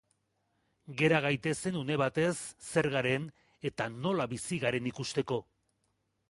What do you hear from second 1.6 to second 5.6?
une batez, zer garen, eta nola bizi garen ikusteko.